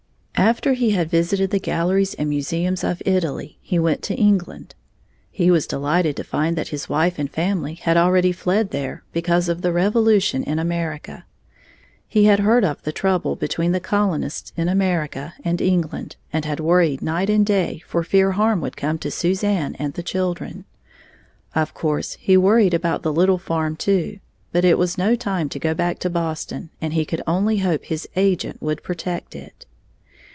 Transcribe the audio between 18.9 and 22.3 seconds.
to Suzanne and the children. Of course